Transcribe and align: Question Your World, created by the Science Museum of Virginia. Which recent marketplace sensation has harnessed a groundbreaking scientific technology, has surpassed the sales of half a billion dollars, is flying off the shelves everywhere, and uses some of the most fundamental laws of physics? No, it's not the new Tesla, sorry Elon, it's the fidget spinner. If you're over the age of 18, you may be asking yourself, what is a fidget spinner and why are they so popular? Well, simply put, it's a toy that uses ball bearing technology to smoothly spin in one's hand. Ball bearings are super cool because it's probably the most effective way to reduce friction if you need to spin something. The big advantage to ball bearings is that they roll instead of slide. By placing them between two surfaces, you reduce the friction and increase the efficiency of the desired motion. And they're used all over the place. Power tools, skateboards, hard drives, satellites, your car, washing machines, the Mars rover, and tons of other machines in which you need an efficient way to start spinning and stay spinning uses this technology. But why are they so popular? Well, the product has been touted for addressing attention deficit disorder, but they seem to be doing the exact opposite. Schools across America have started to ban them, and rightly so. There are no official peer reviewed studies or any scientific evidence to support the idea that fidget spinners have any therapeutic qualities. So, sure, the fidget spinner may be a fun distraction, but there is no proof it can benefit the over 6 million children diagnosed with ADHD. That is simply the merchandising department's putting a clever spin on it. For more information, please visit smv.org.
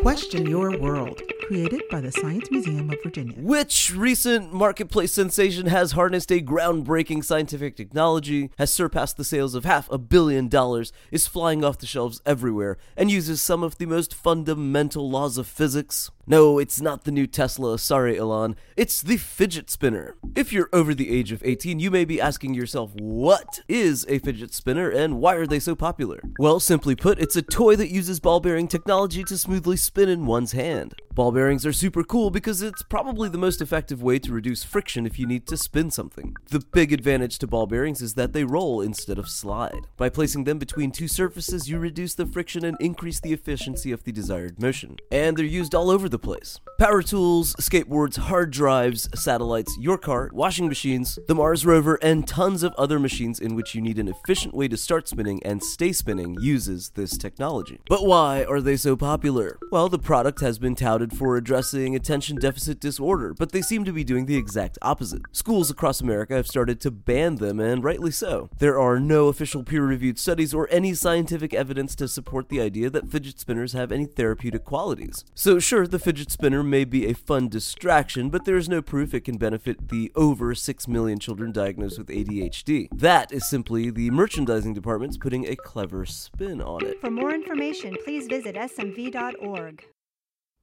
Question 0.00 0.46
Your 0.46 0.78
World, 0.78 1.22
created 1.46 1.82
by 1.88 2.00
the 2.00 2.10
Science 2.10 2.50
Museum 2.50 2.90
of 2.90 3.00
Virginia. 3.04 3.36
Which 3.38 3.94
recent 3.94 4.52
marketplace 4.52 5.12
sensation 5.12 5.66
has 5.66 5.92
harnessed 5.92 6.32
a 6.32 6.40
groundbreaking 6.40 7.24
scientific 7.24 7.76
technology, 7.76 8.50
has 8.58 8.72
surpassed 8.72 9.16
the 9.16 9.24
sales 9.24 9.54
of 9.54 9.64
half 9.64 9.88
a 9.92 9.96
billion 9.96 10.48
dollars, 10.48 10.92
is 11.12 11.28
flying 11.28 11.64
off 11.64 11.78
the 11.78 11.86
shelves 11.86 12.20
everywhere, 12.26 12.78
and 12.96 13.12
uses 13.12 13.40
some 13.40 13.62
of 13.62 13.78
the 13.78 13.86
most 13.86 14.12
fundamental 14.12 15.08
laws 15.08 15.38
of 15.38 15.46
physics? 15.46 16.10
No, 16.26 16.58
it's 16.58 16.80
not 16.80 17.04
the 17.04 17.12
new 17.12 17.28
Tesla, 17.28 17.78
sorry 17.78 18.18
Elon, 18.18 18.56
it's 18.76 19.00
the 19.00 19.16
fidget 19.16 19.70
spinner. 19.70 20.16
If 20.34 20.52
you're 20.52 20.68
over 20.72 20.94
the 20.94 21.16
age 21.16 21.30
of 21.30 21.44
18, 21.44 21.78
you 21.78 21.92
may 21.92 22.04
be 22.04 22.20
asking 22.20 22.54
yourself, 22.54 22.92
what 22.96 23.60
is 23.68 24.04
a 24.08 24.18
fidget 24.18 24.52
spinner 24.52 24.90
and 24.90 25.20
why 25.20 25.36
are 25.36 25.46
they 25.46 25.60
so 25.60 25.76
popular? 25.76 26.20
Well, 26.40 26.58
simply 26.58 26.96
put, 26.96 27.20
it's 27.20 27.36
a 27.36 27.42
toy 27.42 27.76
that 27.76 27.92
uses 27.92 28.18
ball 28.18 28.40
bearing 28.40 28.66
technology 28.66 29.22
to 29.22 29.38
smoothly 29.38 29.76
spin 29.76 30.08
in 30.08 30.26
one's 30.26 30.50
hand. 30.50 31.00
Ball 31.16 31.32
bearings 31.32 31.64
are 31.64 31.72
super 31.72 32.04
cool 32.04 32.28
because 32.28 32.60
it's 32.60 32.82
probably 32.82 33.30
the 33.30 33.38
most 33.38 33.62
effective 33.62 34.02
way 34.02 34.18
to 34.18 34.34
reduce 34.34 34.64
friction 34.64 35.06
if 35.06 35.18
you 35.18 35.26
need 35.26 35.46
to 35.46 35.56
spin 35.56 35.90
something. 35.90 36.36
The 36.50 36.62
big 36.74 36.92
advantage 36.92 37.38
to 37.38 37.46
ball 37.46 37.66
bearings 37.66 38.02
is 38.02 38.12
that 38.16 38.34
they 38.34 38.44
roll 38.44 38.82
instead 38.82 39.16
of 39.16 39.30
slide. 39.30 39.86
By 39.96 40.10
placing 40.10 40.44
them 40.44 40.58
between 40.58 40.90
two 40.90 41.08
surfaces, 41.08 41.70
you 41.70 41.78
reduce 41.78 42.12
the 42.12 42.26
friction 42.26 42.66
and 42.66 42.76
increase 42.80 43.18
the 43.18 43.32
efficiency 43.32 43.92
of 43.92 44.04
the 44.04 44.12
desired 44.12 44.60
motion. 44.60 44.98
And 45.10 45.38
they're 45.38 45.46
used 45.46 45.74
all 45.74 45.88
over 45.88 46.06
the 46.06 46.18
place. 46.18 46.60
Power 46.78 47.00
tools, 47.00 47.54
skateboards, 47.54 48.18
hard 48.18 48.50
drives, 48.50 49.08
satellites, 49.18 49.74
your 49.80 49.96
car, 49.96 50.28
washing 50.34 50.68
machines, 50.68 51.18
the 51.28 51.34
Mars 51.34 51.64
rover, 51.64 51.94
and 52.02 52.28
tons 52.28 52.62
of 52.62 52.74
other 52.74 52.98
machines 52.98 53.40
in 53.40 53.54
which 53.54 53.74
you 53.74 53.80
need 53.80 53.98
an 53.98 54.08
efficient 54.08 54.52
way 54.52 54.68
to 54.68 54.76
start 54.76 55.08
spinning 55.08 55.42
and 55.44 55.64
stay 55.64 55.92
spinning 55.92 56.36
uses 56.42 56.90
this 56.90 57.16
technology. 57.16 57.80
But 57.88 58.04
why 58.04 58.44
are 58.44 58.60
they 58.60 58.76
so 58.76 58.96
popular? 58.96 59.56
Well, 59.72 59.88
the 59.88 59.98
product 59.98 60.42
has 60.42 60.58
been 60.58 60.74
touted 60.74 61.05
for 61.12 61.36
addressing 61.36 61.94
attention 61.94 62.36
deficit 62.36 62.80
disorder, 62.80 63.34
but 63.34 63.52
they 63.52 63.62
seem 63.62 63.84
to 63.84 63.92
be 63.92 64.04
doing 64.04 64.26
the 64.26 64.36
exact 64.36 64.78
opposite. 64.82 65.22
Schools 65.32 65.70
across 65.70 66.00
America 66.00 66.34
have 66.34 66.46
started 66.46 66.80
to 66.80 66.90
ban 66.90 67.36
them, 67.36 67.60
and 67.60 67.84
rightly 67.84 68.10
so. 68.10 68.48
There 68.58 68.78
are 68.78 68.98
no 68.98 69.28
official 69.28 69.62
peer 69.62 69.84
reviewed 69.84 70.18
studies 70.18 70.54
or 70.54 70.68
any 70.70 70.94
scientific 70.94 71.52
evidence 71.52 71.94
to 71.96 72.08
support 72.08 72.48
the 72.48 72.60
idea 72.60 72.90
that 72.90 73.08
fidget 73.08 73.38
spinners 73.38 73.72
have 73.72 73.92
any 73.92 74.06
therapeutic 74.06 74.64
qualities. 74.64 75.24
So, 75.34 75.58
sure, 75.58 75.86
the 75.86 75.98
fidget 75.98 76.30
spinner 76.30 76.62
may 76.62 76.84
be 76.84 77.06
a 77.06 77.14
fun 77.14 77.48
distraction, 77.48 78.30
but 78.30 78.44
there 78.44 78.56
is 78.56 78.68
no 78.68 78.82
proof 78.82 79.14
it 79.14 79.24
can 79.24 79.36
benefit 79.36 79.88
the 79.88 80.12
over 80.14 80.54
6 80.54 80.88
million 80.88 81.18
children 81.18 81.52
diagnosed 81.52 81.98
with 81.98 82.08
ADHD. 82.08 82.88
That 82.92 83.32
is 83.32 83.48
simply 83.48 83.90
the 83.90 84.10
merchandising 84.10 84.74
department's 84.74 85.16
putting 85.16 85.46
a 85.46 85.56
clever 85.56 86.06
spin 86.06 86.60
on 86.60 86.84
it. 86.84 87.00
For 87.00 87.10
more 87.10 87.32
information, 87.32 87.96
please 88.04 88.26
visit 88.26 88.56
smv.org. 88.56 89.86